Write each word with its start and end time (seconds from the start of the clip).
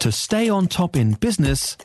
To 0.00 0.10
stay 0.10 0.48
on 0.48 0.66
top 0.66 0.96
in 0.96 1.12
business, 1.12 1.76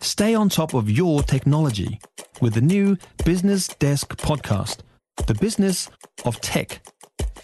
stay 0.00 0.32
on 0.32 0.48
top 0.48 0.74
of 0.74 0.88
your 0.88 1.24
technology 1.24 2.00
with 2.40 2.54
the 2.54 2.60
new 2.60 2.96
Business 3.24 3.66
Desk 3.66 4.16
podcast, 4.16 4.78
The 5.26 5.34
Business 5.34 5.90
of 6.24 6.40
Tech. 6.40 6.86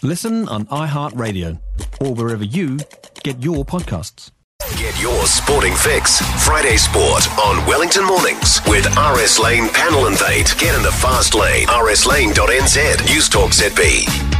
Listen 0.01 0.47
on 0.47 0.67
iHeartRadio 0.67 1.59
or 1.99 2.13
wherever 2.13 2.45
you 2.45 2.79
get 3.23 3.43
your 3.43 3.65
podcasts. 3.65 4.31
Get 4.77 4.99
your 5.01 5.25
sporting 5.25 5.75
fix. 5.75 6.21
Friday 6.45 6.77
Sport 6.77 7.27
on 7.37 7.67
Wellington 7.67 8.05
Mornings 8.05 8.61
with 8.67 8.85
RS 8.97 9.37
Lane 9.37 9.67
Panel 9.69 10.05
and 10.05 10.13
Invade. 10.13 10.47
Get 10.57 10.73
in 10.75 10.81
the 10.81 10.91
fast 10.91 11.35
lane. 11.35 11.67
rslane.nz. 11.67 13.05
News 13.13 13.27
Talk 13.27 13.51
ZB. 13.51 14.30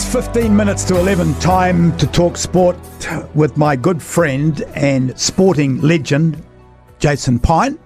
It's 0.00 0.10
15 0.14 0.56
minutes 0.56 0.82
to 0.84 0.98
11, 0.98 1.34
time 1.40 1.94
to 1.98 2.06
talk 2.06 2.38
sport 2.38 2.74
with 3.34 3.58
my 3.58 3.76
good 3.76 4.02
friend 4.02 4.62
and 4.74 5.16
sporting 5.20 5.78
legend, 5.82 6.42
Jason 6.98 7.38
Pine. 7.38 7.78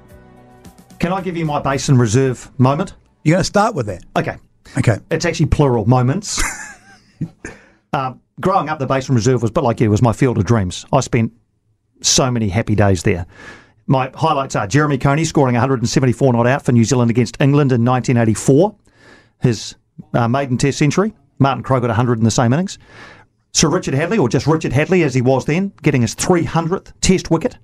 Can 1.01 1.13
I 1.13 1.21
give 1.21 1.37
you 1.37 1.45
my 1.45 1.61
Basin 1.61 1.99
Reserve 1.99 2.49
moment? 2.57 2.95
You're 3.25 3.35
going 3.35 3.41
to 3.41 3.45
start 3.45 3.75
with 3.75 3.87
that? 3.87 4.05
Okay. 4.17 4.37
Okay. 4.79 4.99
It's 5.11 5.25
actually 5.25 5.47
plural 5.47 5.87
moments. 5.87 6.41
um, 7.93 8.21
growing 8.41 8.69
up, 8.69 8.79
the 8.79 8.87
Basin 8.87 9.17
Reserve 9.17 9.43
was 9.43 9.51
a 9.51 9.55
bit 9.55 9.65
like 9.65 9.81
you, 9.81 9.87
it 9.87 9.89
was 9.89 10.01
my 10.01 10.13
field 10.13 10.39
of 10.39 10.45
dreams. 10.45 10.87
I 10.93 11.01
spent 11.01 11.33
so 12.01 12.31
many 12.31 12.49
happy 12.49 12.77
days 12.77 13.03
there. 13.03 13.27
My 13.89 14.13
highlights 14.15 14.55
are 14.55 14.69
Jeremy 14.69 14.99
Coney 14.99 15.25
scoring 15.25 15.55
174 15.55 16.33
not 16.33 16.47
out 16.47 16.65
for 16.65 16.71
New 16.71 16.85
Zealand 16.85 17.11
against 17.11 17.41
England 17.41 17.73
in 17.73 17.85
1984, 17.85 18.77
his 19.43 19.75
uh, 20.13 20.29
maiden 20.29 20.57
Test 20.57 20.79
century. 20.79 21.13
Martin 21.39 21.63
Crowe 21.63 21.81
got 21.81 21.89
100 21.89 22.19
in 22.19 22.25
the 22.25 22.31
same 22.31 22.53
innings. 22.53 22.79
Sir 23.53 23.69
Richard 23.69 23.95
Hadlee, 23.95 24.19
or 24.19 24.29
just 24.29 24.47
Richard 24.47 24.73
Hadlee 24.73 25.05
as 25.05 25.15
he 25.15 25.23
was 25.23 25.45
then, 25.45 25.73
getting 25.83 26.03
his 26.03 26.15
300th 26.15 26.93
Test 27.01 27.31
wicket. 27.31 27.57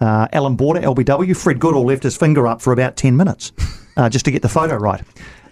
Uh, 0.00 0.26
Alan 0.32 0.56
Border, 0.56 0.80
LBW. 0.80 1.36
Fred 1.36 1.60
Goodall 1.60 1.84
left 1.84 2.02
his 2.02 2.16
finger 2.16 2.46
up 2.46 2.60
for 2.60 2.72
about 2.72 2.96
10 2.96 3.16
minutes 3.16 3.52
uh, 3.96 4.08
just 4.08 4.24
to 4.24 4.30
get 4.30 4.42
the 4.42 4.48
photo 4.48 4.76
right. 4.76 5.02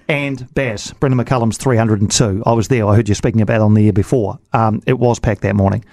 And 0.09 0.53
Baz, 0.55 0.93
Brendan 0.99 1.25
McCullum's 1.25 1.59
302. 1.59 2.43
I 2.45 2.53
was 2.53 2.69
there. 2.69 2.87
I 2.87 2.97
heard 2.97 3.09
you 3.09 3.15
speaking 3.15 3.41
about 3.41 3.61
on 3.61 3.75
the 3.75 3.83
year 3.83 3.93
before. 3.93 4.39
Um, 4.53 4.83
it 4.87 4.99
was 4.99 5.19
packed 5.19 5.43
that 5.43 5.55
morning. 5.55 5.85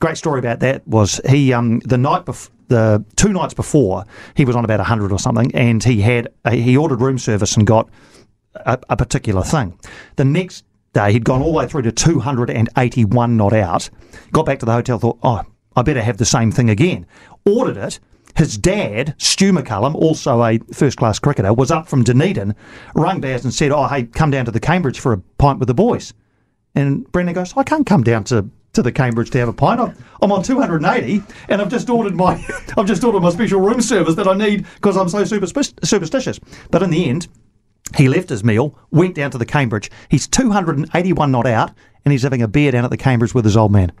Great 0.00 0.16
story 0.16 0.38
about 0.38 0.60
that 0.60 0.86
was 0.86 1.20
he 1.28 1.52
um, 1.52 1.80
the 1.80 1.98
night 1.98 2.24
before 2.24 2.52
the 2.68 3.04
two 3.14 3.32
nights 3.32 3.54
before 3.54 4.04
he 4.34 4.44
was 4.44 4.56
on 4.56 4.64
about 4.64 4.80
100 4.80 5.12
or 5.12 5.18
something, 5.18 5.54
and 5.54 5.82
he 5.82 6.00
had 6.00 6.28
he 6.50 6.76
ordered 6.76 7.00
room 7.00 7.18
service 7.18 7.56
and 7.56 7.66
got 7.66 7.88
a, 8.54 8.78
a 8.90 8.96
particular 8.96 9.42
thing. 9.42 9.78
The 10.16 10.24
next 10.24 10.64
day. 10.96 11.12
He'd 11.12 11.24
gone 11.24 11.42
all 11.42 11.52
the 11.52 11.58
way 11.58 11.66
through 11.66 11.82
to 11.82 11.92
281 11.92 13.36
not 13.36 13.52
out. 13.52 13.90
Got 14.32 14.46
back 14.46 14.58
to 14.60 14.66
the 14.66 14.72
hotel, 14.72 14.98
thought, 14.98 15.18
oh, 15.22 15.42
I 15.76 15.82
better 15.82 16.02
have 16.02 16.16
the 16.16 16.24
same 16.24 16.50
thing 16.50 16.70
again. 16.70 17.06
Ordered 17.44 17.76
it. 17.76 18.00
His 18.34 18.58
dad, 18.58 19.14
Stu 19.18 19.52
McCullum, 19.52 19.94
also 19.94 20.42
a 20.42 20.58
first 20.72 20.98
class 20.98 21.18
cricketer, 21.18 21.52
was 21.54 21.70
up 21.70 21.88
from 21.88 22.02
Dunedin, 22.02 22.54
rang 22.94 23.20
Baz 23.20 23.44
and 23.44 23.54
said, 23.54 23.72
Oh, 23.72 23.86
hey, 23.86 24.04
come 24.04 24.30
down 24.30 24.44
to 24.44 24.50
the 24.50 24.60
Cambridge 24.60 25.00
for 25.00 25.12
a 25.12 25.18
pint 25.38 25.58
with 25.58 25.68
the 25.68 25.74
boys. 25.74 26.12
And 26.74 27.10
Brendan 27.12 27.34
goes, 27.34 27.56
I 27.56 27.62
can't 27.62 27.86
come 27.86 28.02
down 28.02 28.24
to, 28.24 28.46
to 28.74 28.82
the 28.82 28.92
Cambridge 28.92 29.30
to 29.30 29.38
have 29.38 29.48
a 29.48 29.54
pint. 29.54 29.80
I'm, 29.80 29.96
I'm 30.20 30.32
on 30.32 30.42
280 30.42 31.22
and 31.48 31.62
I've 31.62 31.70
just 31.70 31.88
ordered 31.88 32.14
my 32.14 32.34
I've 32.76 32.86
just 32.86 33.04
ordered 33.04 33.20
my 33.20 33.30
special 33.30 33.60
room 33.60 33.80
service 33.80 34.14
that 34.16 34.28
I 34.28 34.34
need 34.34 34.66
because 34.74 34.96
I'm 34.98 35.08
so 35.08 35.24
superstitious. 35.24 36.38
But 36.70 36.82
in 36.82 36.90
the 36.90 37.08
end, 37.08 37.28
he 37.96 38.08
left 38.08 38.28
his 38.28 38.42
meal, 38.42 38.76
went 38.90 39.14
down 39.14 39.30
to 39.30 39.38
the 39.38 39.46
Cambridge. 39.46 39.90
He's 40.08 40.26
281 40.26 41.30
not 41.30 41.46
out, 41.46 41.72
and 42.04 42.12
he's 42.12 42.22
having 42.22 42.42
a 42.42 42.48
beer 42.48 42.72
down 42.72 42.84
at 42.84 42.90
the 42.90 42.96
Cambridge 42.96 43.34
with 43.34 43.44
his 43.44 43.56
old 43.56 43.72
man. 43.72 43.92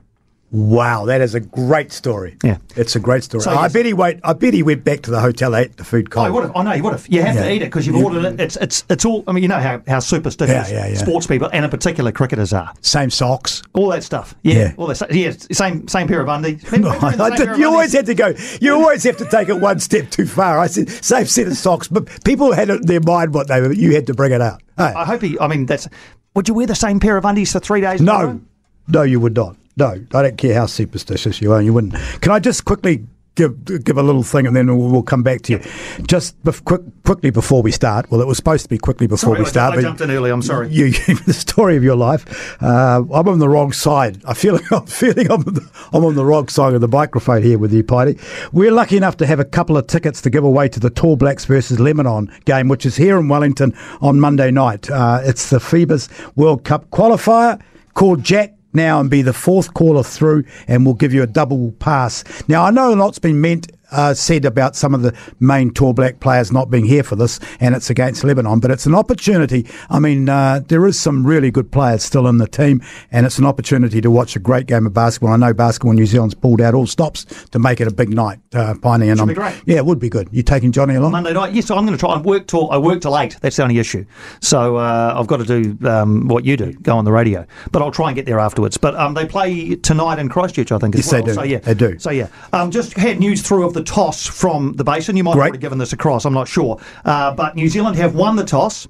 Wow, 0.52 1.06
that 1.06 1.20
is 1.20 1.34
a 1.34 1.40
great 1.40 1.90
story. 1.90 2.36
Yeah, 2.44 2.58
it's 2.76 2.94
a 2.94 3.00
great 3.00 3.24
story. 3.24 3.42
So 3.42 3.50
I 3.50 3.66
bet 3.66 3.84
he 3.84 3.92
went. 3.92 4.20
I 4.22 4.32
bet 4.32 4.54
he 4.54 4.62
went 4.62 4.84
back 4.84 5.02
to 5.02 5.10
the 5.10 5.20
hotel, 5.20 5.56
ate 5.56 5.76
the 5.76 5.82
food 5.82 6.10
cold. 6.10 6.28
Oh, 6.28 6.32
would 6.32 6.44
have. 6.44 6.56
I 6.56 6.62
know 6.62 6.70
he 6.70 6.80
would 6.82 6.92
have. 6.92 7.02
Oh, 7.02 7.08
you 7.10 7.22
have 7.22 7.34
yeah. 7.34 7.42
to 7.42 7.52
eat 7.52 7.62
it 7.62 7.66
because 7.66 7.84
you've 7.84 7.96
ordered 7.96 8.24
it. 8.24 8.40
It's 8.40 8.56
it's 8.56 8.84
it's 8.88 9.04
all. 9.04 9.24
I 9.26 9.32
mean, 9.32 9.42
you 9.42 9.48
know 9.48 9.58
how, 9.58 9.82
how 9.88 9.98
superstitious 9.98 10.70
yeah, 10.70 10.86
yeah, 10.86 10.94
sports 10.94 11.26
people 11.26 11.50
and 11.52 11.64
in 11.64 11.70
particular 11.70 12.12
cricketers 12.12 12.52
are. 12.52 12.72
Same 12.80 13.10
socks, 13.10 13.64
all 13.74 13.88
that 13.88 14.04
stuff. 14.04 14.36
Yeah, 14.42 14.72
all 14.76 14.86
that. 14.86 15.12
Yeah, 15.12 15.32
same 15.50 15.88
same 15.88 16.06
pair 16.06 16.20
of 16.20 16.28
undies. 16.28 16.62
did, 16.70 17.58
you 17.58 17.66
always 17.66 17.92
had 17.92 18.06
to 18.06 18.14
go. 18.14 18.32
You 18.60 18.74
always 18.74 19.02
have 19.02 19.16
to 19.16 19.24
take 19.24 19.48
it 19.48 19.60
one 19.60 19.80
step 19.80 20.10
too 20.10 20.26
far. 20.26 20.60
I 20.60 20.68
said 20.68 20.88
same 20.88 21.26
set 21.26 21.48
of 21.48 21.56
socks, 21.56 21.88
but 21.88 22.24
people 22.24 22.52
had 22.52 22.70
in 22.70 22.82
their 22.82 23.00
mind 23.00 23.34
what 23.34 23.48
they 23.48 23.60
were. 23.60 23.72
You 23.72 23.96
had 23.96 24.06
to 24.06 24.14
bring 24.14 24.30
it 24.30 24.40
out. 24.40 24.62
Hey. 24.78 24.84
I 24.84 25.04
hope 25.04 25.22
he. 25.22 25.38
I 25.40 25.48
mean, 25.48 25.66
that's. 25.66 25.88
Would 26.34 26.46
you 26.48 26.54
wear 26.54 26.66
the 26.66 26.74
same 26.76 27.00
pair 27.00 27.16
of 27.16 27.24
undies 27.24 27.50
for 27.50 27.58
three 27.58 27.80
days? 27.80 28.00
No, 28.00 28.40
no, 28.86 29.02
you 29.02 29.18
would 29.18 29.34
not. 29.34 29.56
No, 29.76 30.04
I 30.14 30.22
don't 30.22 30.38
care 30.38 30.54
how 30.54 30.66
superstitious 30.66 31.40
you 31.40 31.52
are. 31.52 31.60
You 31.60 31.74
wouldn't. 31.74 31.94
Can 32.22 32.32
I 32.32 32.38
just 32.38 32.64
quickly 32.64 33.06
give 33.36 33.84
give 33.84 33.96
a 33.96 34.02
little 34.02 34.22
thing, 34.22 34.46
and 34.46 34.56
then 34.56 34.66
we'll, 34.66 34.90
we'll 34.90 35.02
come 35.02 35.22
back 35.22 35.42
to 35.42 35.52
you. 35.52 35.58
Just 36.02 36.42
bef- 36.42 36.64
quick, 36.64 36.80
quickly 37.04 37.30
before 37.30 37.62
we 37.62 37.70
start. 37.70 38.10
Well, 38.10 38.20
it 38.20 38.26
was 38.26 38.38
supposed 38.38 38.64
to 38.64 38.68
be 38.68 38.78
quickly 38.78 39.06
before 39.06 39.34
sorry, 39.34 39.40
we 39.40 39.44
start. 39.44 39.74
I, 39.74 39.78
I 39.78 39.82
jumped 39.82 40.00
in 40.00 40.10
early. 40.10 40.30
I'm 40.30 40.42
sorry. 40.42 40.68
You 40.70 40.90
gave 41.06 41.24
the 41.24 41.32
story 41.32 41.76
of 41.76 41.84
your 41.84 41.94
life. 41.94 42.60
Uh, 42.62 43.04
I'm 43.12 43.28
on 43.28 43.38
the 43.38 43.48
wrong 43.48 43.72
side. 43.72 44.22
I 44.24 44.34
feel 44.34 44.58
I'm 44.72 44.86
feeling 44.86 45.30
I'm, 45.30 45.42
the, 45.42 45.70
I'm 45.92 46.04
on 46.04 46.14
the 46.14 46.24
wrong 46.24 46.48
side 46.48 46.74
of 46.74 46.80
the 46.80 46.88
microphone 46.88 47.42
here 47.42 47.58
with 47.58 47.72
you, 47.72 47.84
Piney. 47.84 48.16
We're 48.52 48.72
lucky 48.72 48.96
enough 48.96 49.18
to 49.18 49.26
have 49.26 49.38
a 49.38 49.44
couple 49.44 49.76
of 49.76 49.86
tickets 49.86 50.20
to 50.22 50.30
give 50.30 50.42
away 50.42 50.68
to 50.70 50.80
the 50.80 50.90
Tall 50.90 51.16
Blacks 51.16 51.44
versus 51.44 51.78
Lebanon 51.78 52.32
game, 52.46 52.68
which 52.68 52.86
is 52.86 52.96
here 52.96 53.18
in 53.18 53.28
Wellington 53.28 53.74
on 54.00 54.18
Monday 54.18 54.50
night. 54.50 54.90
Uh, 54.90 55.20
it's 55.22 55.50
the 55.50 55.58
FIBA's 55.58 56.08
World 56.34 56.64
Cup 56.64 56.90
qualifier 56.90 57.60
called 57.94 58.24
Jack 58.24 58.55
now 58.76 59.00
and 59.00 59.10
be 59.10 59.22
the 59.22 59.32
fourth 59.32 59.74
caller 59.74 60.04
through, 60.04 60.44
and 60.68 60.84
we'll 60.84 60.94
give 60.94 61.12
you 61.12 61.22
a 61.22 61.26
double 61.26 61.72
pass. 61.72 62.22
Now, 62.46 62.62
I 62.62 62.70
know 62.70 62.94
a 62.94 62.96
lot's 62.96 63.18
been 63.18 63.40
meant 63.40 63.72
uh, 63.90 64.14
said 64.14 64.44
about 64.44 64.76
some 64.76 64.94
of 64.94 65.02
the 65.02 65.16
main 65.40 65.70
Tall 65.70 65.92
Black 65.92 66.20
players 66.20 66.52
not 66.52 66.70
being 66.70 66.84
here 66.84 67.02
for 67.02 67.16
this, 67.16 67.38
and 67.60 67.74
it's 67.74 67.90
against 67.90 68.24
Lebanon. 68.24 68.60
But 68.60 68.70
it's 68.70 68.86
an 68.86 68.94
opportunity. 68.94 69.66
I 69.90 69.98
mean, 69.98 70.28
uh, 70.28 70.60
there 70.66 70.86
is 70.86 70.98
some 70.98 71.26
really 71.26 71.50
good 71.50 71.70
players 71.70 72.02
still 72.02 72.26
in 72.26 72.38
the 72.38 72.46
team, 72.46 72.82
and 73.10 73.26
it's 73.26 73.38
an 73.38 73.46
opportunity 73.46 74.00
to 74.00 74.10
watch 74.10 74.36
a 74.36 74.38
great 74.38 74.66
game 74.66 74.86
of 74.86 74.94
basketball. 74.94 75.32
I 75.32 75.36
know 75.36 75.52
Basketball 75.52 75.92
New 75.92 76.06
Zealand's 76.06 76.34
pulled 76.34 76.60
out 76.60 76.74
all 76.74 76.86
stops 76.86 77.24
to 77.50 77.58
make 77.58 77.80
it 77.80 77.88
a 77.88 77.92
big 77.92 78.10
night, 78.10 78.38
uh, 78.54 78.74
Piney. 78.80 79.08
And 79.08 79.20
I'm, 79.20 79.28
be 79.28 79.34
great. 79.34 79.60
Yeah, 79.66 79.76
it 79.76 79.86
would 79.86 79.98
be 79.98 80.08
good. 80.08 80.28
You 80.32 80.42
taking 80.42 80.72
Johnny 80.72 80.94
along? 80.94 81.12
Monday 81.12 81.32
night? 81.32 81.54
Yes, 81.54 81.70
I'm 81.70 81.86
going 81.86 81.96
to 81.96 82.00
try. 82.00 82.14
I 82.14 82.20
work 82.20 82.46
till 82.46 82.70
I 82.70 82.78
work 82.78 83.00
till 83.00 83.16
eight. 83.18 83.36
That's 83.40 83.56
the 83.56 83.62
only 83.62 83.78
issue. 83.78 84.04
So 84.40 84.76
uh, 84.76 85.14
I've 85.16 85.26
got 85.26 85.38
to 85.38 85.44
do 85.44 85.88
um, 85.88 86.28
what 86.28 86.44
you 86.44 86.56
do, 86.56 86.72
go 86.74 86.96
on 86.96 87.04
the 87.04 87.12
radio. 87.12 87.46
But 87.72 87.82
I'll 87.82 87.90
try 87.90 88.08
and 88.08 88.16
get 88.16 88.26
there 88.26 88.38
afterwards. 88.38 88.76
But 88.76 88.94
um, 88.96 89.14
they 89.14 89.26
play 89.26 89.76
tonight 89.76 90.18
in 90.18 90.28
Christchurch, 90.28 90.72
I 90.72 90.78
think. 90.78 90.94
yes, 90.94 91.12
well. 91.12 91.22
they 91.22 91.26
do. 91.26 91.34
So 91.34 91.42
yeah, 91.42 91.58
they 91.58 91.74
do. 91.74 91.98
So 91.98 92.10
yeah, 92.10 92.28
um, 92.52 92.70
just 92.70 92.94
had 92.94 93.18
news 93.18 93.42
through 93.42 93.66
of 93.66 93.75
the 93.76 93.84
toss 93.84 94.26
from 94.26 94.72
the 94.72 94.82
basin. 94.82 95.16
You 95.16 95.22
might 95.22 95.34
Great. 95.34 95.42
have 95.42 95.50
already 95.50 95.60
given 95.60 95.78
this 95.78 95.92
across, 95.92 96.24
I'm 96.24 96.34
not 96.34 96.48
sure. 96.48 96.80
Uh, 97.04 97.32
but 97.34 97.54
New 97.54 97.68
Zealand 97.68 97.96
have 97.96 98.14
won 98.16 98.34
the 98.34 98.44
toss 98.44 98.88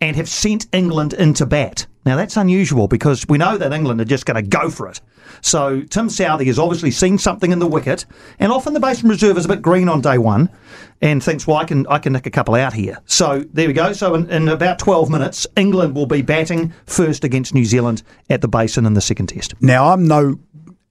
and 0.00 0.14
have 0.16 0.28
sent 0.28 0.66
England 0.72 1.12
into 1.14 1.46
bat. 1.46 1.86
Now, 2.04 2.14
that's 2.14 2.36
unusual 2.36 2.86
because 2.86 3.26
we 3.28 3.36
know 3.36 3.58
that 3.58 3.72
England 3.72 4.00
are 4.00 4.04
just 4.04 4.26
going 4.26 4.36
to 4.36 4.48
go 4.48 4.70
for 4.70 4.88
it. 4.88 5.00
So, 5.40 5.80
Tim 5.82 6.08
Southee 6.08 6.46
has 6.46 6.58
obviously 6.58 6.92
seen 6.92 7.18
something 7.18 7.50
in 7.50 7.58
the 7.58 7.66
wicket, 7.66 8.06
and 8.38 8.52
often 8.52 8.74
the 8.74 8.80
Basin 8.80 9.08
Reserve 9.08 9.36
is 9.36 9.44
a 9.44 9.48
bit 9.48 9.60
green 9.60 9.88
on 9.88 10.00
day 10.00 10.16
one 10.16 10.48
and 11.02 11.22
thinks, 11.22 11.46
well, 11.46 11.56
I 11.56 11.64
can, 11.64 11.84
I 11.88 11.98
can 11.98 12.12
nick 12.12 12.24
a 12.24 12.30
couple 12.30 12.54
out 12.54 12.72
here. 12.72 12.98
So, 13.06 13.44
there 13.52 13.66
we 13.66 13.72
go. 13.72 13.92
So, 13.92 14.14
in, 14.14 14.30
in 14.30 14.48
about 14.48 14.78
12 14.78 15.10
minutes, 15.10 15.48
England 15.56 15.96
will 15.96 16.06
be 16.06 16.22
batting 16.22 16.72
first 16.86 17.24
against 17.24 17.54
New 17.54 17.64
Zealand 17.64 18.04
at 18.30 18.40
the 18.40 18.48
Basin 18.48 18.86
in 18.86 18.94
the 18.94 19.00
second 19.00 19.26
test. 19.26 19.54
Now, 19.60 19.88
I'm 19.88 20.06
no 20.06 20.38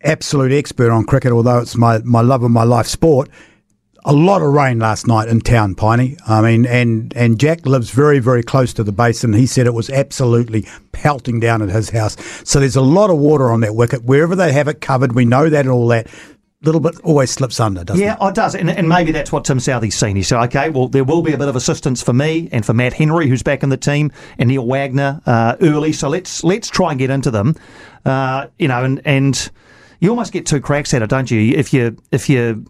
absolute 0.01 0.51
expert 0.51 0.91
on 0.91 1.05
cricket, 1.05 1.31
although 1.31 1.59
it's 1.59 1.75
my, 1.75 1.99
my 1.99 2.21
love 2.21 2.43
of 2.43 2.51
my 2.51 2.63
life 2.63 2.87
sport 2.87 3.29
a 4.05 4.13
lot 4.13 4.41
of 4.43 4.53
rain 4.53 4.77
last 4.77 5.07
night 5.07 5.27
in 5.27 5.41
town, 5.41 5.73
Piney. 5.73 6.15
I 6.27 6.39
mean, 6.41 6.65
and, 6.67 7.11
and 7.17 7.39
Jack 7.39 7.65
lives 7.65 7.89
very, 7.89 8.19
very 8.19 8.43
close 8.43 8.71
to 8.75 8.83
the 8.83 8.91
basin. 8.91 9.33
He 9.33 9.47
said 9.47 9.65
it 9.65 9.73
was 9.73 9.89
absolutely 9.89 10.67
pelting 10.91 11.39
down 11.39 11.63
at 11.63 11.69
his 11.69 11.89
house. 11.89 12.15
So 12.47 12.59
there's 12.59 12.75
a 12.75 12.81
lot 12.81 13.09
of 13.09 13.17
water 13.17 13.51
on 13.51 13.61
that 13.61 13.75
wicket. 13.75 14.03
Wherever 14.03 14.35
they 14.35 14.53
have 14.53 14.67
it 14.67 14.79
covered, 14.79 15.13
we 15.13 15.25
know 15.25 15.49
that 15.49 15.61
and 15.61 15.69
all 15.69 15.87
that. 15.87 16.07
Little 16.61 16.81
bit 16.81 16.99
always 17.01 17.29
slips 17.29 17.59
under, 17.59 17.83
doesn't 17.83 18.01
yeah, 18.01 18.13
it? 18.13 18.17
Yeah, 18.21 18.27
it 18.29 18.35
does. 18.35 18.55
And, 18.55 18.69
and 18.69 18.89
maybe 18.89 19.11
that's 19.11 19.31
what 19.31 19.45
Tim 19.45 19.59
Southee's 19.59 19.95
seen. 19.95 20.15
He 20.15 20.23
said, 20.23 20.41
okay, 20.45 20.69
well, 20.69 20.87
there 20.87 21.03
will 21.03 21.21
be 21.21 21.33
a 21.33 21.37
bit 21.37 21.47
of 21.47 21.55
assistance 21.55 22.01
for 22.01 22.13
me 22.13 22.49
and 22.51 22.65
for 22.65 22.73
Matt 22.73 22.93
Henry, 22.93 23.27
who's 23.27 23.43
back 23.43 23.61
in 23.61 23.69
the 23.69 23.77
team, 23.77 24.11
and 24.39 24.47
Neil 24.47 24.65
Wagner 24.65 25.21
uh, 25.27 25.57
early. 25.61 25.93
So 25.93 26.09
let's 26.09 26.43
let's 26.43 26.69
try 26.69 26.91
and 26.91 26.97
get 26.97 27.11
into 27.11 27.29
them. 27.29 27.55
Uh, 28.03 28.47
you 28.57 28.67
know, 28.67 28.83
and, 28.83 29.01
and 29.05 29.51
you 29.99 30.09
almost 30.09 30.31
get 30.31 30.45
two 30.45 30.61
cracks 30.61 30.93
at 30.93 31.01
it, 31.01 31.09
don't 31.09 31.29
you? 31.29 31.55
If 31.55 31.73
you 31.73 31.97
if 32.11 32.29
you 32.29 32.65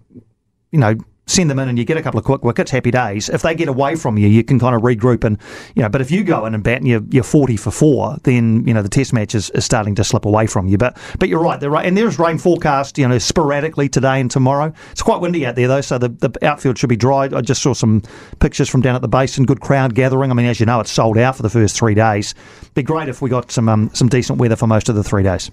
you 0.72 0.80
know 0.80 0.96
send 1.28 1.50
them 1.50 1.60
in 1.60 1.68
and 1.68 1.78
you 1.78 1.86
get 1.86 1.98
a 1.98 2.02
couple 2.02 2.20
of 2.20 2.26
quick 2.26 2.44
wickets, 2.44 2.72
happy 2.72 2.92
days. 2.92 3.30
If 3.30 3.42
they 3.42 3.56
get 3.56 3.68
away 3.68 3.96
from 3.96 4.18
you, 4.18 4.28
you 4.28 4.44
can 4.44 4.60
kind 4.60 4.76
of 4.76 4.82
regroup 4.82 5.24
and, 5.24 5.40
you 5.76 5.82
know, 5.82 5.90
but 5.90 6.02
if 6.02 6.12
you 6.12 6.24
go 6.24 6.46
in 6.46 6.54
and 6.54 6.64
bat 6.64 6.78
and 6.78 6.88
you're, 6.88 7.02
you're 7.10 7.24
40 7.24 7.58
for 7.58 7.72
four, 7.72 8.18
then, 8.24 8.66
you 8.68 8.74
know, 8.74 8.82
the 8.82 8.90
test 8.90 9.14
match 9.14 9.34
is, 9.34 9.50
is 9.52 9.66
starting 9.66 9.96
to 9.96 10.04
slip 10.04 10.26
away 10.26 10.48
from 10.48 10.68
you. 10.68 10.78
But 10.78 10.98
but 11.20 11.30
you're 11.30 11.42
right, 11.42 11.60
they're 11.60 11.70
right. 11.70 11.86
And 11.86 11.98
there's 11.98 12.20
rain 12.20 12.38
forecast, 12.38 12.98
you 12.98 13.08
know, 13.08 13.18
sporadically 13.18 13.90
today 13.90 14.20
and 14.20 14.30
tomorrow. 14.30 14.72
It's 14.92 15.02
quite 15.02 15.22
windy 15.22 15.46
out 15.46 15.56
there, 15.56 15.68
though, 15.68 15.82
so 15.82 15.98
the, 15.98 16.10
the 16.10 16.46
outfield 16.46 16.78
should 16.78 16.90
be 16.90 16.96
dry. 16.96 17.24
I 17.34 17.42
just 17.42 17.62
saw 17.62 17.74
some 17.74 18.04
pictures 18.40 18.70
from 18.70 18.82
down 18.82 18.96
at 18.96 19.02
the 19.02 19.08
basin, 19.08 19.46
good 19.46 19.62
crowd 19.62 19.96
gathering. 19.96 20.32
I 20.32 20.34
mean, 20.34 20.46
as 20.46 20.60
you 20.60 20.66
know, 20.66 20.80
it's 20.80 20.92
sold 20.92 21.18
out 21.18 21.36
for 21.36 21.44
the 21.44 21.50
first 21.50 21.76
three 21.76 21.96
days. 21.96 22.36
It'd 22.62 22.74
be 22.76 22.84
great 22.84 23.10
if 23.10 23.22
we 23.22 23.30
got 23.30 23.52
some 23.52 23.70
um, 23.70 23.90
some 23.94 24.10
decent 24.10 24.40
weather 24.40 24.56
for 24.56 24.68
most 24.68 24.90
of 24.90 24.96
the 24.96 25.04
three 25.04 25.24
days. 25.24 25.50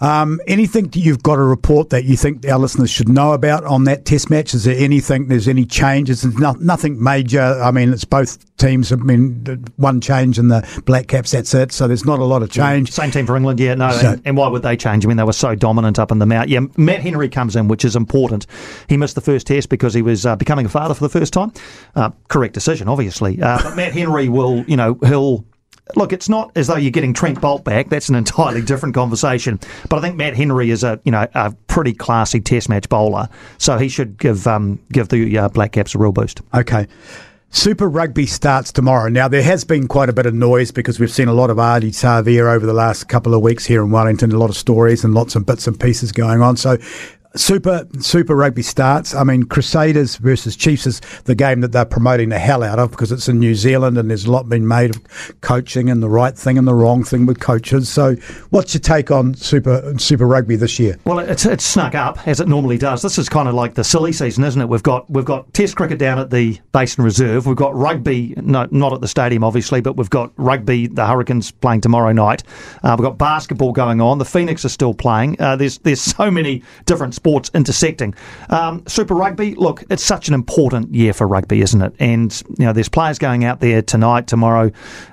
Um, 0.00 0.40
anything 0.46 0.84
that 0.88 0.96
you've 0.96 1.22
got 1.22 1.38
a 1.38 1.42
report 1.42 1.90
that 1.90 2.04
you 2.04 2.16
think 2.16 2.46
our 2.48 2.58
listeners 2.58 2.88
should 2.90 3.08
know 3.08 3.32
about 3.32 3.64
on 3.64 3.84
that 3.84 4.04
test 4.06 4.30
match? 4.30 4.54
Is 4.54 4.64
there 4.64 4.76
anything, 4.78 5.28
there's 5.28 5.46
any 5.48 5.66
changes? 5.66 6.22
There's 6.22 6.38
no, 6.38 6.52
nothing 6.52 7.02
major. 7.02 7.40
I 7.40 7.70
mean, 7.70 7.92
it's 7.92 8.04
both 8.06 8.38
teams. 8.56 8.92
I 8.92 8.96
mean, 8.96 9.44
one 9.76 10.00
change 10.00 10.38
in 10.38 10.48
the 10.48 10.66
Black 10.86 11.06
Caps, 11.08 11.32
that's 11.32 11.52
it. 11.52 11.72
So 11.72 11.86
there's 11.86 12.06
not 12.06 12.18
a 12.18 12.24
lot 12.24 12.42
of 12.42 12.50
change. 12.50 12.90
Same 12.90 13.10
team 13.10 13.26
for 13.26 13.36
England, 13.36 13.60
yeah, 13.60 13.74
no. 13.74 13.90
So- 13.90 14.12
and, 14.12 14.22
and 14.24 14.36
why 14.36 14.48
would 14.48 14.62
they 14.62 14.76
change? 14.76 15.04
I 15.04 15.08
mean, 15.08 15.18
they 15.18 15.24
were 15.24 15.32
so 15.34 15.54
dominant 15.54 15.98
up 15.98 16.10
in 16.10 16.18
the 16.18 16.26
mount. 16.26 16.48
Yeah, 16.48 16.60
Matt 16.78 17.00
Henry 17.00 17.28
comes 17.28 17.54
in, 17.54 17.68
which 17.68 17.84
is 17.84 17.94
important. 17.94 18.46
He 18.88 18.96
missed 18.96 19.14
the 19.14 19.20
first 19.20 19.46
test 19.46 19.68
because 19.68 19.92
he 19.92 20.02
was 20.02 20.24
uh, 20.24 20.36
becoming 20.36 20.64
a 20.66 20.70
father 20.70 20.94
for 20.94 21.04
the 21.04 21.10
first 21.10 21.32
time. 21.34 21.52
Uh, 21.94 22.10
correct 22.28 22.54
decision, 22.54 22.88
obviously. 22.88 23.40
Uh, 23.40 23.62
but 23.62 23.76
Matt 23.76 23.92
Henry 23.92 24.28
will, 24.30 24.64
you 24.64 24.76
know, 24.76 24.94
he'll 25.04 25.44
Look, 25.96 26.12
it's 26.12 26.28
not 26.28 26.52
as 26.56 26.66
though 26.66 26.76
you're 26.76 26.90
getting 26.90 27.14
Trent 27.14 27.40
Boult 27.40 27.64
back. 27.64 27.88
That's 27.88 28.08
an 28.08 28.14
entirely 28.16 28.62
different 28.62 28.94
conversation. 28.94 29.60
But 29.88 29.98
I 29.98 30.02
think 30.02 30.16
Matt 30.16 30.36
Henry 30.36 30.70
is 30.70 30.84
a 30.84 31.00
you 31.04 31.12
know 31.12 31.26
a 31.34 31.52
pretty 31.66 31.92
classy 31.92 32.40
Test 32.40 32.68
match 32.68 32.88
bowler, 32.88 33.28
so 33.58 33.78
he 33.78 33.88
should 33.88 34.18
give 34.18 34.46
um, 34.46 34.80
give 34.92 35.08
the 35.08 35.38
uh, 35.38 35.48
Black 35.48 35.72
Caps 35.72 35.94
a 35.94 35.98
real 35.98 36.12
boost. 36.12 36.40
Okay. 36.54 36.86
Super 37.52 37.88
Rugby 37.88 38.26
starts 38.26 38.70
tomorrow. 38.70 39.08
Now, 39.08 39.26
there 39.26 39.42
has 39.42 39.64
been 39.64 39.88
quite 39.88 40.08
a 40.08 40.12
bit 40.12 40.24
of 40.24 40.32
noise 40.32 40.70
because 40.70 41.00
we've 41.00 41.10
seen 41.10 41.26
a 41.26 41.32
lot 41.32 41.50
of 41.50 41.56
Ardie 41.56 41.90
Savea 41.90 42.54
over 42.54 42.64
the 42.64 42.72
last 42.72 43.08
couple 43.08 43.34
of 43.34 43.42
weeks 43.42 43.66
here 43.66 43.82
in 43.82 43.90
Wellington, 43.90 44.30
a 44.30 44.38
lot 44.38 44.50
of 44.50 44.56
stories 44.56 45.02
and 45.02 45.14
lots 45.14 45.34
of 45.34 45.46
bits 45.46 45.66
and 45.66 45.78
pieces 45.78 46.12
going 46.12 46.42
on. 46.42 46.56
So, 46.56 46.78
Super 47.36 47.86
Super 48.00 48.34
Rugby 48.34 48.62
starts. 48.62 49.14
I 49.14 49.22
mean, 49.22 49.44
Crusaders 49.44 50.16
versus 50.16 50.56
Chiefs 50.56 50.86
is 50.86 51.00
the 51.24 51.36
game 51.36 51.60
that 51.60 51.70
they're 51.70 51.84
promoting 51.84 52.30
the 52.30 52.40
hell 52.40 52.64
out 52.64 52.80
of 52.80 52.90
because 52.90 53.12
it's 53.12 53.28
in 53.28 53.38
New 53.38 53.54
Zealand 53.54 53.96
and 53.98 54.10
there's 54.10 54.24
a 54.24 54.32
lot 54.32 54.48
being 54.48 54.66
made 54.66 54.96
of 54.96 55.40
coaching 55.40 55.88
and 55.88 56.02
the 56.02 56.08
right 56.08 56.36
thing 56.36 56.58
and 56.58 56.66
the 56.66 56.74
wrong 56.74 57.04
thing 57.04 57.26
with 57.26 57.38
coaches. 57.38 57.88
So, 57.88 58.16
what's 58.50 58.74
your 58.74 58.80
take 58.80 59.12
on 59.12 59.34
Super 59.34 59.94
Super 59.96 60.26
Rugby 60.26 60.56
this 60.56 60.80
year? 60.80 60.98
Well, 61.04 61.20
it's 61.20 61.46
it's 61.46 61.64
snuck 61.64 61.94
up 61.94 62.26
as 62.26 62.40
it 62.40 62.48
normally 62.48 62.78
does. 62.78 63.02
This 63.02 63.16
is 63.16 63.28
kind 63.28 63.48
of 63.48 63.54
like 63.54 63.74
the 63.74 63.84
silly 63.84 64.12
season, 64.12 64.42
isn't 64.42 64.60
it? 64.60 64.68
We've 64.68 64.82
got 64.82 65.08
we've 65.08 65.24
got 65.24 65.52
Test 65.54 65.76
cricket 65.76 66.00
down 66.00 66.18
at 66.18 66.30
the 66.30 66.60
Basin 66.72 67.04
Reserve. 67.04 67.46
We've 67.46 67.56
got 67.56 67.76
rugby, 67.76 68.34
no, 68.38 68.66
not 68.72 68.92
at 68.92 69.02
the 69.02 69.08
stadium, 69.08 69.44
obviously, 69.44 69.80
but 69.80 69.96
we've 69.96 70.10
got 70.10 70.32
rugby. 70.36 70.88
The 70.88 71.06
Hurricanes 71.06 71.52
playing 71.52 71.82
tomorrow 71.82 72.12
night. 72.12 72.42
Uh, 72.82 72.96
we've 72.98 73.04
got 73.04 73.18
basketball 73.18 73.72
going 73.72 74.00
on. 74.00 74.18
The 74.18 74.24
Phoenix 74.24 74.64
are 74.64 74.68
still 74.68 74.94
playing. 74.94 75.40
Uh, 75.40 75.54
there's 75.54 75.78
there's 75.78 76.00
so 76.00 76.28
many 76.28 76.64
different 76.86 77.14
sports 77.20 77.50
intersecting. 77.52 78.14
Um, 78.48 78.82
Super 78.86 79.14
Rugby, 79.14 79.54
look, 79.54 79.84
it's 79.90 80.02
such 80.02 80.28
an 80.28 80.34
important 80.34 80.94
year 80.94 81.12
for 81.12 81.28
rugby, 81.28 81.60
isn't 81.60 81.82
it? 81.82 81.92
And 81.98 82.42
you 82.58 82.64
know, 82.64 82.72
there's 82.72 82.88
players 82.88 83.18
going 83.18 83.44
out 83.44 83.60
there 83.60 83.82
tonight, 83.82 84.26
tomorrow, 84.26 84.70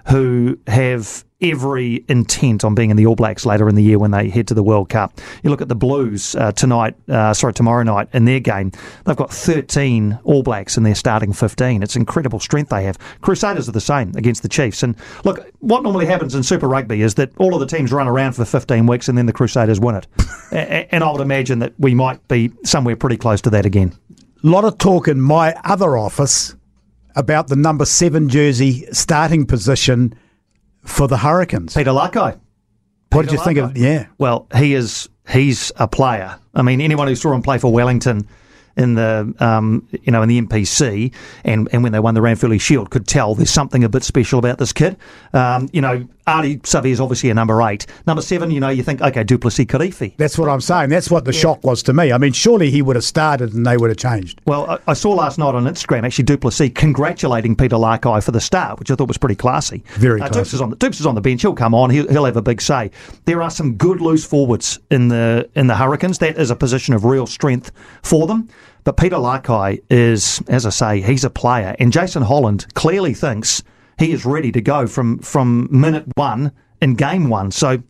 who 0.07 0.57
have 0.67 1.25
every 1.41 2.03
intent 2.07 2.63
on 2.63 2.73
being 2.73 2.89
in 2.89 2.97
the 2.97 3.05
All 3.05 3.15
Blacks 3.15 3.45
later 3.45 3.69
in 3.69 3.75
the 3.75 3.83
year 3.83 3.99
when 3.99 4.11
they 4.11 4.29
head 4.29 4.47
to 4.47 4.53
the 4.53 4.63
World 4.63 4.89
Cup. 4.89 5.19
You 5.43 5.49
look 5.49 5.61
at 5.61 5.67
the 5.67 5.75
Blues 5.75 6.35
uh, 6.35 6.51
tonight, 6.51 6.95
uh, 7.09 7.33
sorry, 7.33 7.53
tomorrow 7.53 7.83
night 7.83 8.09
in 8.13 8.25
their 8.25 8.39
game. 8.39 8.71
They've 9.05 9.15
got 9.15 9.31
13 9.31 10.19
All 10.23 10.41
Blacks 10.41 10.77
in 10.77 10.83
their 10.83 10.95
starting 10.95 11.33
15. 11.33 11.83
It's 11.83 11.95
incredible 11.95 12.39
strength 12.39 12.69
they 12.69 12.83
have. 12.83 12.97
Crusaders 13.21 13.69
are 13.69 13.73
the 13.73 13.81
same 13.81 14.13
against 14.15 14.41
the 14.41 14.49
Chiefs. 14.49 14.81
And 14.81 14.95
look, 15.23 15.45
what 15.59 15.83
normally 15.83 16.07
happens 16.07 16.33
in 16.33 16.41
Super 16.43 16.67
Rugby 16.67 17.01
is 17.01 17.15
that 17.15 17.31
all 17.37 17.53
of 17.53 17.59
the 17.59 17.67
teams 17.67 17.91
run 17.91 18.07
around 18.07 18.33
for 18.33 18.45
15 18.45 18.87
weeks 18.87 19.07
and 19.07 19.17
then 19.17 19.27
the 19.27 19.33
Crusaders 19.33 19.79
win 19.79 19.95
it. 19.95 20.07
And 20.49 21.03
I 21.03 21.11
would 21.11 21.19
imagine 21.19 21.59
that 21.59 21.73
we 21.77 21.93
might 21.93 22.25
be 22.29 22.51
somewhere 22.63 22.95
pretty 22.95 23.17
close 23.17 23.41
to 23.41 23.49
that 23.49 23.65
again. 23.65 23.93
A 24.43 24.47
lot 24.47 24.63
of 24.63 24.77
talk 24.77 25.09
in 25.09 25.19
my 25.19 25.53
other 25.65 25.97
office 25.97 26.55
about 27.17 27.49
the 27.49 27.55
number 27.57 27.83
seven 27.83 28.29
jersey 28.29 28.85
starting 28.93 29.45
position 29.45 30.15
for 30.87 31.07
the 31.07 31.17
Hurricanes. 31.17 31.75
Peter 31.75 31.91
Lakai. 31.91 32.39
What 33.11 33.23
did 33.23 33.31
you 33.31 33.43
think 33.43 33.59
of? 33.59 33.77
Yeah, 33.77 34.07
Well, 34.17 34.47
he 34.55 34.73
is 34.73 35.07
he's 35.29 35.71
a 35.77 35.87
player. 35.87 36.37
I 36.53 36.61
mean, 36.61 36.81
anyone 36.81 37.07
who 37.07 37.15
saw 37.15 37.33
him 37.33 37.41
play 37.41 37.57
for 37.57 37.71
Wellington 37.71 38.27
in 38.77 38.93
the 38.95 39.33
um, 39.39 39.87
you 39.91 40.11
know 40.11 40.21
in 40.21 40.29
the 40.29 40.41
NPC 40.41 41.13
and, 41.43 41.67
and 41.71 41.83
when 41.83 41.91
they 41.91 41.99
won 41.99 42.13
the 42.13 42.21
Ranfurly 42.21 42.61
Shield 42.61 42.89
could 42.89 43.07
tell 43.07 43.35
there's 43.35 43.49
something 43.49 43.83
a 43.83 43.89
bit 43.89 44.03
special 44.03 44.39
about 44.39 44.57
this 44.57 44.71
kid. 44.71 44.97
Um, 45.33 45.69
you 45.73 45.81
know, 45.81 46.07
Ardie 46.27 46.61
Savea 46.61 46.91
is 46.91 46.99
obviously 46.99 47.29
a 47.29 47.33
number 47.33 47.61
eight. 47.63 47.85
Number 48.05 48.21
seven, 48.21 48.51
you 48.51 48.59
know, 48.59 48.69
you 48.69 48.83
think 48.83 49.01
okay, 49.01 49.23
Du'Plessis 49.23 49.65
Kirifi. 49.65 50.15
that's 50.17 50.37
what 50.37 50.49
I'm 50.49 50.61
saying. 50.61 50.89
That's 50.89 51.09
what 51.09 51.25
the 51.25 51.33
shock 51.33 51.63
was 51.63 51.81
to 51.83 51.93
me. 51.93 52.11
I 52.11 52.17
mean, 52.17 52.33
surely 52.33 52.69
he 52.69 52.81
would 52.81 52.95
have 52.95 53.05
started 53.05 53.53
and 53.53 53.65
they 53.65 53.77
would 53.77 53.89
have 53.89 53.97
changed. 53.97 54.41
Well, 54.45 54.69
I, 54.69 54.79
I 54.87 54.93
saw 54.93 55.11
last 55.11 55.37
night 55.37 55.55
on 55.55 55.63
Instagram 55.65 56.03
actually 56.03 56.25
Du'Plessis 56.25 56.75
congratulating 56.75 57.55
Peter 57.55 57.77
Lakai 57.77 58.23
for 58.23 58.31
the 58.31 58.41
start, 58.41 58.79
which 58.79 58.91
I 58.91 58.95
thought 58.95 59.07
was 59.07 59.17
pretty 59.17 59.35
classy. 59.35 59.83
Very 59.93 60.21
uh, 60.21 60.29
classy. 60.29 60.55
Is 60.55 60.61
on 60.61 60.69
the 60.69 60.75
Dupes 60.75 60.99
is 60.99 61.05
on 61.05 61.15
the 61.15 61.21
bench. 61.21 61.41
He'll 61.41 61.53
come 61.53 61.73
on. 61.73 61.89
He'll, 61.89 62.07
he'll 62.09 62.25
have 62.25 62.37
a 62.37 62.41
big 62.41 62.61
say. 62.61 62.91
There 63.25 63.41
are 63.41 63.49
some 63.49 63.75
good 63.75 64.01
loose 64.01 64.25
forwards 64.25 64.79
in 64.91 65.07
the 65.07 65.49
in 65.55 65.67
the 65.67 65.75
Hurricanes. 65.75 66.19
That 66.19 66.37
is 66.37 66.51
a 66.51 66.55
position 66.55 66.93
of 66.93 67.05
real 67.05 67.25
strength 67.25 67.71
for 68.01 68.27
them. 68.27 68.49
But 68.83 68.97
Peter 68.97 69.17
Lakai 69.17 69.81
is, 69.89 70.41
as 70.47 70.65
I 70.65 70.69
say, 70.69 71.01
he's 71.01 71.23
a 71.23 71.29
player, 71.29 71.75
and 71.79 71.91
Jason 71.91 72.23
Holland 72.23 72.65
clearly 72.73 73.13
thinks 73.13 73.63
he 73.99 74.11
is 74.11 74.25
ready 74.25 74.51
to 74.51 74.61
go 74.61 74.87
from 74.87 75.19
from 75.19 75.67
minute 75.71 76.05
one 76.15 76.51
in 76.81 76.95
game 76.95 77.29
one. 77.29 77.51
So 77.51 77.81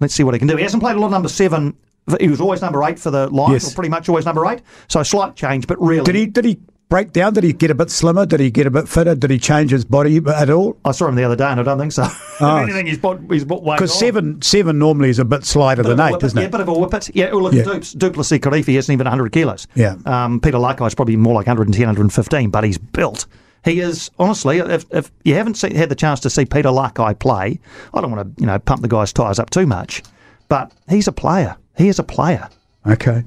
let's 0.00 0.14
see 0.14 0.24
what 0.24 0.34
he 0.34 0.38
can 0.38 0.48
do. 0.48 0.56
He 0.56 0.62
hasn't 0.62 0.82
played 0.82 0.96
a 0.96 1.00
lot 1.00 1.06
of 1.06 1.12
number 1.12 1.28
seven. 1.28 1.74
He 2.20 2.28
was 2.28 2.40
always 2.40 2.62
number 2.62 2.82
eight 2.84 2.98
for 3.00 3.10
the 3.10 3.28
Lions, 3.30 3.64
Yes. 3.64 3.72
or 3.72 3.74
pretty 3.74 3.88
much 3.90 4.08
always 4.08 4.24
number 4.24 4.46
eight. 4.46 4.62
So 4.88 5.00
a 5.00 5.04
slight 5.04 5.34
change, 5.34 5.66
but 5.66 5.80
really, 5.80 6.04
Did 6.04 6.14
he? 6.14 6.26
Did 6.26 6.44
he 6.44 6.58
break 6.88 7.12
down? 7.12 7.34
Did 7.34 7.44
he 7.44 7.52
get 7.52 7.70
a 7.70 7.74
bit 7.74 7.90
slimmer? 7.90 8.26
Did 8.26 8.40
he 8.40 8.50
get 8.50 8.66
a 8.66 8.70
bit 8.70 8.88
fitter? 8.88 9.14
Did 9.14 9.30
he 9.30 9.38
change 9.38 9.70
his 9.70 9.84
body 9.84 10.20
at 10.26 10.50
all? 10.50 10.76
I 10.84 10.92
saw 10.92 11.08
him 11.08 11.14
the 11.14 11.24
other 11.24 11.36
day, 11.36 11.46
and 11.46 11.60
I 11.60 11.62
don't 11.62 11.78
think 11.78 11.92
so. 11.92 12.04
if 12.40 12.42
anything, 12.42 12.86
he's 12.86 12.98
put 12.98 13.20
he's 13.30 13.44
weight 13.44 13.76
Because 13.76 13.98
seven 13.98 14.40
seven 14.42 14.78
normally 14.78 15.10
is 15.10 15.18
a 15.18 15.24
bit 15.24 15.44
slighter 15.44 15.82
than 15.82 16.00
eight, 16.00 16.12
whippet, 16.12 16.24
isn't 16.24 16.38
it? 16.38 16.42
Yeah, 16.42 16.48
it? 16.48 16.52
bit 16.52 16.60
of 16.60 16.68
a 16.68 16.72
whippet. 16.72 17.10
Yeah, 17.14 17.32
well, 17.32 17.42
look 17.42 17.52
Yeah. 17.54 17.62
at 17.62 17.66
Dupes. 17.66 17.94
Du'Plessis 17.94 18.38
Kirifi 18.40 18.78
isn't 18.78 18.92
even 18.92 19.04
100 19.06 19.32
kilos. 19.32 19.66
Yeah. 19.74 19.96
Um, 20.04 20.40
Peter 20.40 20.58
is 20.58 20.94
probably 20.94 21.16
more 21.16 21.34
like 21.34 21.46
110, 21.46 21.86
115, 21.86 22.50
but 22.50 22.64
he's 22.64 22.78
built. 22.78 23.26
He 23.64 23.80
is, 23.80 24.12
honestly, 24.18 24.58
if, 24.58 24.84
if 24.92 25.10
you 25.24 25.34
haven't 25.34 25.54
seen, 25.54 25.74
had 25.74 25.88
the 25.88 25.96
chance 25.96 26.20
to 26.20 26.30
see 26.30 26.44
Peter 26.44 26.68
Lakai 26.68 27.18
play, 27.18 27.58
I 27.92 28.00
don't 28.00 28.12
want 28.12 28.36
to, 28.36 28.40
you 28.40 28.46
know, 28.46 28.60
pump 28.60 28.82
the 28.82 28.88
guy's 28.88 29.12
tyres 29.12 29.40
up 29.40 29.50
too 29.50 29.66
much, 29.66 30.04
but 30.48 30.70
he's 30.88 31.08
a 31.08 31.12
player. 31.12 31.56
He 31.76 31.88
is 31.88 31.98
a 31.98 32.04
player. 32.04 32.48
Okay. 32.86 33.24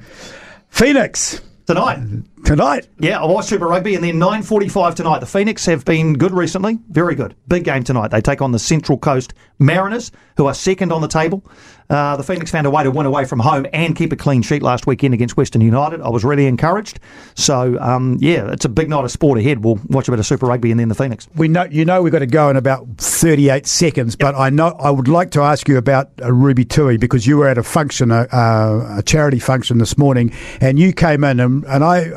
Phoenix 0.69 1.41
Tonight, 1.69 2.00
tonight. 2.49 2.87
Yeah, 2.97 3.21
I 3.21 3.25
watched 3.25 3.49
Super 3.49 3.67
Rugby, 3.67 3.93
and 3.93 4.03
then 4.03 4.17
9:45 4.17 4.95
tonight. 4.95 5.19
The 5.19 5.27
Phoenix 5.27 5.67
have 5.67 5.85
been 5.85 6.15
good 6.15 6.31
recently, 6.31 6.79
very 6.89 7.13
good. 7.13 7.35
Big 7.47 7.63
game 7.63 7.83
tonight. 7.83 8.07
They 8.07 8.21
take 8.21 8.41
on 8.41 8.51
the 8.51 8.57
Central 8.57 8.97
Coast 8.97 9.35
Mariners, 9.59 10.11
who 10.35 10.47
are 10.47 10.53
second 10.55 10.91
on 10.91 11.01
the 11.01 11.07
table. 11.07 11.44
Uh, 11.91 12.15
the 12.15 12.23
Phoenix 12.23 12.49
found 12.51 12.65
a 12.68 12.69
way 12.69 12.83
to 12.83 12.91
win 12.91 13.06
away 13.06 13.25
from 13.25 13.39
home 13.39 13.65
and 13.73 13.95
keep 13.95 14.11
a 14.13 14.15
clean 14.15 14.41
sheet 14.41 14.61
last 14.61 14.85
weekend 14.85 15.13
against 15.13 15.37
Western 15.37 15.61
United. 15.61 16.01
I 16.01 16.09
was 16.09 16.23
really 16.23 16.45
encouraged. 16.45 16.99
So, 17.35 17.79
um, 17.79 18.18
yeah, 18.19 18.51
it's 18.51 18.63
a 18.63 18.69
big 18.69 18.89
night 18.89 19.03
of 19.03 19.11
sport 19.11 19.39
ahead. 19.39 19.63
We'll 19.63 19.79
watch 19.87 20.07
a 20.07 20.11
bit 20.11 20.19
of 20.19 20.25
Super 20.25 20.45
Rugby 20.45 20.71
and 20.71 20.79
then 20.79 20.89
the 20.89 20.95
Phoenix. 20.95 21.27
We 21.35 21.47
know 21.47 21.63
you 21.63 21.85
know 21.85 22.01
we've 22.01 22.13
got 22.13 22.19
to 22.19 22.27
go 22.27 22.49
in 22.49 22.57
about 22.57 22.87
thirty 22.97 23.49
eight 23.49 23.68
seconds, 23.68 24.15
but 24.15 24.33
I 24.33 24.49
know 24.49 24.69
I 24.79 24.89
would 24.89 25.07
like 25.07 25.31
to 25.31 25.41
ask 25.41 25.68
you 25.68 25.77
about 25.77 26.09
uh, 26.21 26.31
Ruby 26.31 26.65
Tui 26.65 26.97
because 26.97 27.27
you 27.27 27.37
were 27.37 27.47
at 27.47 27.57
a 27.57 27.63
function, 27.63 28.11
a, 28.11 28.21
uh, 28.31 28.97
a 28.99 29.03
charity 29.03 29.39
function 29.39 29.77
this 29.77 29.97
morning, 29.97 30.31
and 30.61 30.79
you 30.79 30.94
came 30.94 31.23
in 31.23 31.39
and, 31.39 31.63
and 31.65 31.83
I 31.83 32.11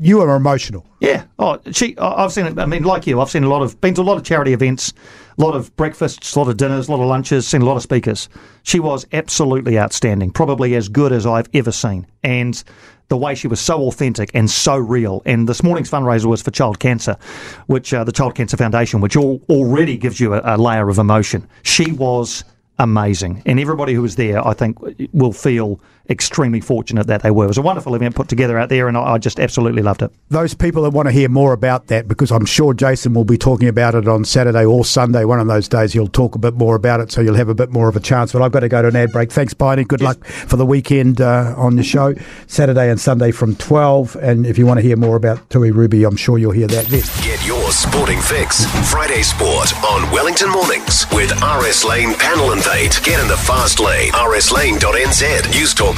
you 0.00 0.20
are 0.20 0.36
emotional. 0.36 0.86
Yeah. 1.00 1.24
Oh, 1.38 1.58
she. 1.70 1.96
I've 1.98 2.32
seen 2.32 2.46
it. 2.46 2.58
I 2.58 2.66
mean, 2.66 2.82
like 2.82 3.06
you, 3.06 3.20
I've 3.20 3.30
seen 3.30 3.44
a 3.44 3.48
lot 3.48 3.62
of 3.62 3.80
been 3.80 3.94
to 3.94 4.00
a 4.00 4.02
lot 4.02 4.16
of 4.16 4.24
charity 4.24 4.52
events, 4.52 4.92
a 5.38 5.42
lot 5.42 5.54
of 5.54 5.74
breakfasts, 5.76 6.34
a 6.34 6.38
lot 6.38 6.48
of 6.48 6.56
dinners, 6.56 6.88
a 6.88 6.92
lot 6.92 7.00
of 7.00 7.08
lunches, 7.08 7.46
seen 7.46 7.62
a 7.62 7.64
lot 7.64 7.76
of 7.76 7.82
speakers. 7.82 8.28
She 8.62 8.80
was 8.80 9.06
absolutely 9.12 9.78
outstanding, 9.78 10.30
probably 10.30 10.74
as 10.74 10.88
good 10.88 11.12
as 11.12 11.26
I've 11.26 11.48
ever 11.54 11.72
seen, 11.72 12.06
and 12.22 12.62
the 13.08 13.16
way 13.16 13.34
she 13.34 13.48
was 13.48 13.60
so 13.60 13.82
authentic 13.82 14.30
and 14.34 14.50
so 14.50 14.76
real. 14.76 15.22
And 15.24 15.48
this 15.48 15.62
morning's 15.62 15.90
fundraiser 15.90 16.26
was 16.26 16.42
for 16.42 16.50
child 16.50 16.78
cancer, 16.78 17.16
which 17.66 17.94
uh, 17.94 18.04
the 18.04 18.12
Child 18.12 18.34
Cancer 18.34 18.56
Foundation, 18.56 19.00
which 19.00 19.16
al- 19.16 19.40
already 19.48 19.96
gives 19.96 20.20
you 20.20 20.34
a, 20.34 20.42
a 20.44 20.56
layer 20.56 20.88
of 20.88 20.98
emotion. 20.98 21.48
She 21.62 21.92
was 21.92 22.44
amazing, 22.78 23.42
and 23.46 23.58
everybody 23.58 23.94
who 23.94 24.02
was 24.02 24.16
there, 24.16 24.46
I 24.46 24.54
think, 24.54 24.78
will 25.12 25.32
feel 25.32 25.80
extremely 26.08 26.60
fortunate 26.60 27.06
that 27.06 27.22
they 27.22 27.30
were. 27.30 27.44
It 27.44 27.48
was 27.48 27.58
a 27.58 27.62
wonderful 27.62 27.94
event 27.94 28.14
put 28.14 28.28
together 28.28 28.58
out 28.58 28.68
there, 28.68 28.88
and 28.88 28.96
I, 28.96 29.14
I 29.14 29.18
just 29.18 29.38
absolutely 29.38 29.82
loved 29.82 30.02
it. 30.02 30.10
Those 30.30 30.54
people 30.54 30.82
that 30.84 30.90
want 30.90 31.06
to 31.06 31.12
hear 31.12 31.28
more 31.28 31.52
about 31.52 31.88
that, 31.88 32.08
because 32.08 32.32
I'm 32.32 32.46
sure 32.46 32.72
Jason 32.72 33.14
will 33.14 33.24
be 33.24 33.38
talking 33.38 33.68
about 33.68 33.94
it 33.94 34.08
on 34.08 34.24
Saturday 34.24 34.64
or 34.64 34.84
Sunday, 34.84 35.24
one 35.24 35.40
of 35.40 35.46
those 35.46 35.68
days 35.68 35.92
he'll 35.92 36.08
talk 36.08 36.34
a 36.34 36.38
bit 36.38 36.54
more 36.54 36.74
about 36.74 37.00
it, 37.00 37.12
so 37.12 37.20
you'll 37.20 37.34
have 37.34 37.48
a 37.48 37.54
bit 37.54 37.70
more 37.70 37.88
of 37.88 37.96
a 37.96 38.00
chance. 38.00 38.32
But 38.32 38.42
I've 38.42 38.52
got 38.52 38.60
to 38.60 38.68
go 38.68 38.82
to 38.82 38.88
an 38.88 38.96
ad 38.96 39.12
break. 39.12 39.30
Thanks, 39.30 39.54
Piney. 39.54 39.84
Good 39.84 40.00
luck 40.00 40.24
for 40.24 40.56
the 40.56 40.66
weekend 40.66 41.20
uh, 41.20 41.54
on 41.56 41.76
the 41.76 41.82
show, 41.82 42.14
Saturday 42.46 42.90
and 42.90 42.98
Sunday 43.00 43.30
from 43.30 43.56
12. 43.56 44.16
And 44.16 44.46
if 44.46 44.58
you 44.58 44.66
want 44.66 44.78
to 44.78 44.82
hear 44.82 44.96
more 44.96 45.16
about 45.16 45.48
Tui 45.50 45.70
Ruby, 45.70 46.04
I'm 46.04 46.16
sure 46.16 46.38
you'll 46.38 46.52
hear 46.52 46.68
that 46.68 46.86
then. 46.86 47.02
Get 47.22 47.46
your 47.46 47.70
sporting 47.70 48.20
fix. 48.20 48.64
Friday 48.90 49.22
Sport 49.22 49.74
on 49.84 50.10
Wellington 50.10 50.50
Mornings 50.50 51.06
with 51.12 51.30
RS 51.42 51.84
Lane 51.84 52.14
Panel 52.14 52.52
Invade. 52.52 52.92
Get 53.04 53.20
in 53.20 53.28
the 53.28 53.36
fast 53.36 53.78
lane. 53.80 54.12
rslane.nz. 54.12 55.50
News 55.52 55.74
Talk 55.74 55.97